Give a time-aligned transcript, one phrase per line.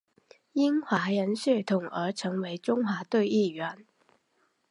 [0.53, 3.85] 因华人血统而成为中华队一员。